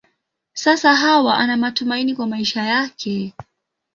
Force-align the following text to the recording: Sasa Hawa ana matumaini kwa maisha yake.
Sasa 0.53 0.95
Hawa 0.95 1.37
ana 1.37 1.57
matumaini 1.57 2.15
kwa 2.15 2.27
maisha 2.27 2.61
yake. 2.61 3.33